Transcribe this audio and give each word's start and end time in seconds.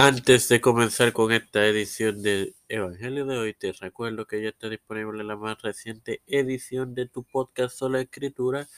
Antes 0.00 0.48
de 0.48 0.60
comenzar 0.60 1.12
con 1.12 1.32
esta 1.32 1.66
edición 1.66 2.22
del 2.22 2.54
Evangelio 2.68 3.26
de 3.26 3.36
hoy, 3.36 3.52
te 3.52 3.72
recuerdo 3.72 4.28
que 4.28 4.40
ya 4.40 4.50
está 4.50 4.68
disponible 4.68 5.24
la 5.24 5.34
más 5.34 5.60
reciente 5.60 6.22
edición 6.28 6.94
de 6.94 7.08
tu 7.08 7.24
podcast 7.24 7.76
Sola 7.76 8.00
Escritura 8.00 8.68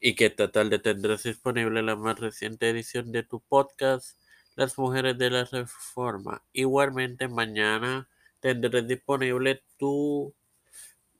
y 0.00 0.16
que 0.16 0.26
esta 0.26 0.50
tarde 0.50 0.80
tendrás 0.80 1.22
disponible 1.22 1.82
la 1.82 1.94
más 1.94 2.18
reciente 2.18 2.68
edición 2.68 3.12
de 3.12 3.22
tu 3.22 3.38
podcast 3.38 4.18
Las 4.56 4.76
Mujeres 4.76 5.16
de 5.18 5.30
la 5.30 5.44
Reforma. 5.44 6.42
Igualmente 6.52 7.28
mañana 7.28 8.08
tendrás 8.40 8.88
disponible 8.88 9.62
tu 9.78 10.34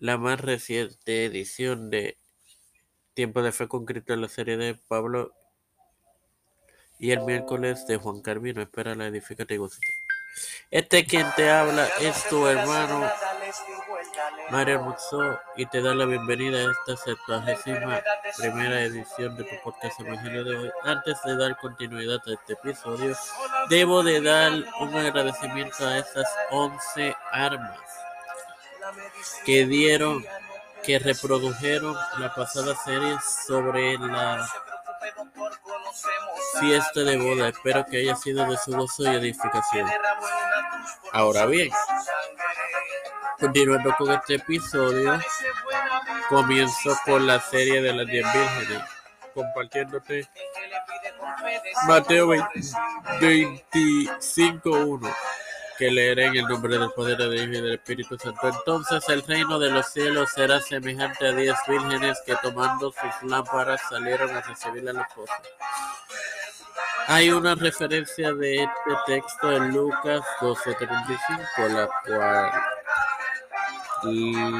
la 0.01 0.19
más 0.19 0.41
reciente 0.41 1.25
edición 1.27 1.89
de 1.89 2.19
Tiempo 3.15 3.43
de 3.43 3.53
Fe 3.53 3.69
con 3.69 3.85
Cristo 3.85 4.13
en 4.13 4.23
la 4.23 4.29
serie 4.29 4.57
de 4.57 4.75
Pablo 4.75 5.33
y 7.01 7.13
el 7.13 7.23
miércoles 7.23 7.87
de 7.87 7.97
Juan 7.97 8.21
Carvino. 8.21 8.61
Espera 8.61 8.95
la 8.95 9.07
edificativa. 9.07 9.67
Este 10.71 11.05
quien 11.05 11.27
te 11.35 11.51
habla 11.51 11.89
es 12.01 12.29
tu 12.29 12.47
hermano 12.47 13.11
Mario 14.51 14.83
Muxo 14.83 15.41
y 15.57 15.67
te 15.67 15.83
da 15.83 15.95
la 15.95 16.05
bienvenida 16.05 16.59
a 16.59 16.71
esta 16.71 16.97
septuagésima 17.05 18.01
primera 18.37 18.83
edición 18.83 19.37
de 19.37 19.45
tu 19.45 19.57
podcast 19.65 19.99
Evangelio 20.01 20.45
de 20.45 20.57
hoy. 20.57 20.71
Antes 20.85 21.17
de 21.25 21.37
dar 21.37 21.57
continuidad 21.59 22.21
a 22.27 22.35
este 22.35 22.53
episodio, 22.53 23.17
debo 23.71 24.03
de 24.03 24.21
dar 24.21 24.53
un 24.81 24.95
agradecimiento 24.95 25.87
a 25.87 25.99
estas 25.99 26.27
11 26.51 27.15
armas 27.33 27.79
que 29.45 29.67
dieron, 29.67 30.25
que 30.85 30.99
reprodujeron 30.99 31.97
la 32.19 32.33
pasada 32.35 32.75
serie 32.85 33.17
sobre 33.47 33.99
la 33.99 34.47
fiesta 36.59 37.01
de 37.01 37.17
boda. 37.17 37.49
Espero 37.49 37.87
que 37.87 37.99
haya 37.99 38.17
sido 38.17 38.51
de 38.51 38.57
su 38.57 38.73
gozo 38.73 39.05
y 39.05 39.15
edificación. 39.17 39.89
Ahora 41.13 41.47
bien, 41.47 41.71
continuando 43.39 43.95
con 43.97 44.11
este 44.13 44.35
episodio, 44.37 45.21
comienzo 46.29 46.99
con 47.05 47.27
la 47.27 47.41
serie 47.41 47.83
de 47.83 47.93
las 47.93 48.07
10 48.07 48.33
vírgenes, 48.33 48.83
compartiéndote 49.35 50.29
Mateo 51.87 52.29
25.1 52.29 55.15
que 55.81 55.91
leeré 55.91 56.27
en 56.27 56.37
el 56.37 56.45
nombre 56.45 56.77
del 56.77 56.91
poder 56.91 57.17
de 57.17 57.31
Dios 57.31 57.47
y 57.47 57.51
del 57.53 57.73
Espíritu 57.73 58.19
Santo. 58.19 58.49
Entonces 58.49 59.03
el 59.09 59.23
reino 59.23 59.59
de 59.59 59.71
los 59.71 59.87
cielos 59.87 60.31
será 60.31 60.61
semejante 60.61 61.27
a 61.27 61.33
diez 61.33 61.57
vírgenes 61.67 62.21
que 62.27 62.37
tomando 62.43 62.93
sus 62.93 63.31
lámparas 63.31 63.81
salieron 63.89 64.29
a 64.37 64.43
recibir 64.43 64.87
a 64.91 64.93
la 64.93 65.01
esposa. 65.01 65.41
Hay 67.07 67.31
una 67.31 67.55
referencia 67.55 68.31
de 68.35 68.65
este 68.65 68.93
texto 69.07 69.53
en 69.53 69.73
Lucas 69.73 70.21
12:35, 70.43 71.69
la 71.71 71.89
cual 72.05 72.53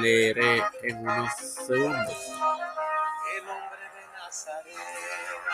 leeré 0.01 0.65
en 0.85 1.01
unos 1.01 1.35
segundos. 1.67 2.17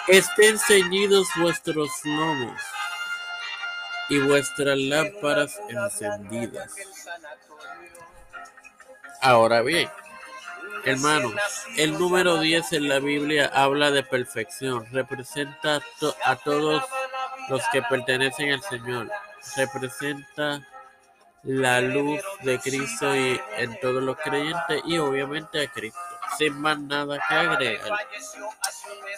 Estén 0.07 0.61
ceñidos 0.61 1.27
vuestros 1.41 1.91
lomos 2.05 2.63
y 4.09 4.19
vuestras 4.21 4.79
lámparas 4.79 5.61
encendidas. 5.69 6.75
Ahora 9.21 9.63
bien, 9.63 9.89
hermanos, 10.85 11.35
el 11.77 11.99
número 11.99 12.39
10 12.39 12.73
en 12.75 12.89
la 12.89 12.99
Biblia 12.99 13.51
habla 13.53 13.91
de 13.91 14.03
perfección, 14.03 14.87
representa 14.93 15.81
a 16.25 16.37
todos 16.37 16.83
los 17.49 17.63
que 17.73 17.83
pertenecen 17.83 18.53
al 18.53 18.63
Señor, 18.63 19.11
representa 19.57 20.67
la 21.43 21.81
luz 21.81 22.21
de 22.43 22.59
Cristo 22.59 23.15
y 23.15 23.41
en 23.57 23.79
todos 23.81 24.03
los 24.03 24.17
creyentes 24.17 24.83
y 24.85 24.99
obviamente 24.99 25.63
a 25.63 25.69
Cristo 25.69 26.01
sin 26.37 26.61
más 26.61 26.79
nada 26.79 27.19
que 27.29 27.35
agregar. 27.35 27.99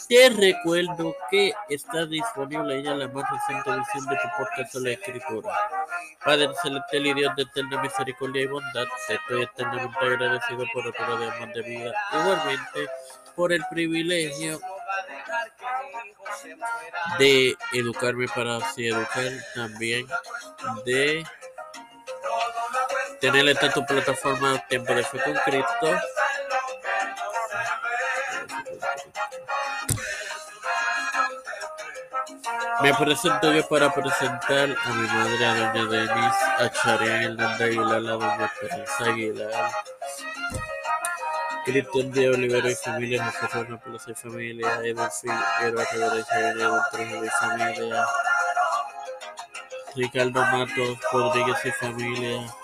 Te 0.06 0.30
recuerdo 0.30 1.16
que 1.30 1.52
está 1.68 2.06
disponible 2.06 2.82
ya 2.82 2.94
la 2.94 3.08
más 3.08 3.24
reciente 3.30 3.70
edición 3.70 4.06
de 4.06 4.16
tu 4.16 4.28
podcast 4.36 4.74
de 4.74 4.80
la 4.80 4.90
escritura. 4.90 5.52
Padre 6.24 6.48
celestial 6.62 7.06
y 7.06 7.14
Dios 7.14 7.36
de 7.36 7.42
eterna 7.42 7.82
misericordia 7.82 8.42
y 8.42 8.46
bondad, 8.46 8.86
te 9.06 9.14
estoy 9.14 9.42
eternamente 9.42 9.98
agradecido 10.00 10.64
por 10.72 10.86
otro 10.86 11.18
de 11.18 11.30
amor 11.30 11.52
de 11.52 11.62
vida. 11.62 11.92
Igualmente, 12.12 12.86
por 13.34 13.52
el 13.52 13.64
privilegio 13.70 14.60
de 17.18 17.56
educarme 17.72 18.26
para 18.28 18.56
así 18.56 18.88
educar, 18.88 19.30
también 19.54 20.06
de 20.84 21.24
tener 23.20 23.48
esta 23.48 23.72
tu 23.72 23.84
plataforma 23.84 24.62
Fe 24.68 24.78
con 24.78 25.34
Cristo 25.44 26.00
Me 32.80 32.94
presento 32.94 33.52
yo 33.52 33.66
para 33.68 33.92
presentar 33.92 34.68
a 34.84 34.92
mi 34.92 35.06
madre, 35.08 35.44
a 35.44 35.54
doña 35.54 35.84
Denis, 35.86 36.34
a 36.58 36.70
Aguilar, 37.64 37.94
a 37.94 37.98
doña 37.98 38.44
Esperanza 38.44 39.04
Aguilar, 39.04 39.70
Cristian 41.64 42.12
de 42.12 42.28
Olivero 42.28 42.70
y 42.70 42.74
familia, 42.76 43.32
José 43.32 44.12
y 44.12 44.14
familia, 44.14 44.68
Edwin 44.84 45.08
y 47.24 47.28
familia, 47.28 48.06
Ricardo 49.96 50.40
Matos 50.44 50.98
Rodríguez 51.12 51.64
y 51.64 51.70
familia, 51.72 52.54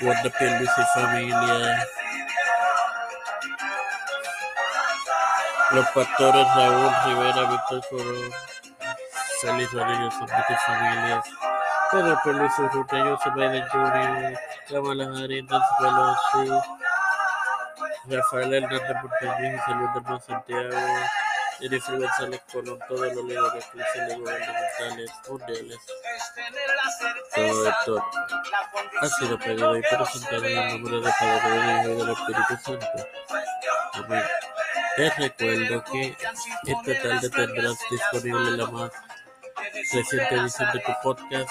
Wanda 0.00 0.30
Pierluis 0.38 0.70
y 0.78 0.98
familia, 0.98 1.86
Los 5.72 5.86
pastores 5.90 6.46
Raúl 6.56 6.92
Rivera, 7.06 7.50
Víctor 7.50 7.82
Foro, 7.90 8.30
Félix 9.40 9.72
Rodríguez, 9.72 10.14
y 10.14 10.54
familias, 10.66 11.24
Pedro 11.90 12.20
Pérez, 12.24 12.52
Biden 13.34 13.68
Jr., 13.68 14.38
Kamala 14.68 15.04
Harris, 15.04 15.44
Nancy 15.44 15.74
Pelosi, 15.78 16.66
Rafael 18.08 18.54
Hernández 18.54 18.96
Montañez, 19.02 19.62
Luis 19.68 19.90
Hermano 19.94 20.20
Santiago, 20.20 20.76
Jennifer 21.60 21.98
González 21.98 22.42
Colón, 22.52 22.78
todos 22.88 23.14
los 23.14 23.24
líderes 23.24 23.64
cristianos 23.66 24.18
gubernamentales 24.18 25.10
mundiales. 25.28 25.78
Todo 27.34 27.68
esto 27.68 28.04
ha 29.00 29.06
sido 29.06 29.38
pedido 29.38 29.76
y 29.76 29.82
presentado 29.82 30.44
en 30.44 30.58
el 30.58 30.68
nombre 30.68 31.00
del 31.00 31.12
Padre, 31.18 31.50
del 31.50 31.80
Hijo 31.80 31.90
y 31.90 31.96
del 31.96 32.10
Espíritu 32.10 32.56
Santo. 32.64 33.08
Amén. 33.94 34.22
Te 34.96 35.10
recuerdo 35.10 35.84
que 35.84 36.16
esta 36.66 37.02
tarde 37.02 37.30
tendrás 37.30 37.78
disponible 37.90 38.56
la 38.56 38.66
más 38.66 38.90
reciente 39.92 40.34
edición 40.34 40.68
de 40.72 40.80
tu 40.80 40.92
podcast 41.02 41.50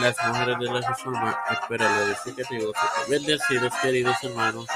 Las 0.00 0.16
Mujeres 0.26 0.58
de 0.58 0.66
la 0.66 0.88
Reforma. 0.88 1.38
Espera 1.50 1.88
lo 1.88 2.02
edificativo. 2.02 2.72
Bendecidos, 3.08 3.72
queridos 3.80 4.16
hermanos. 4.22 4.66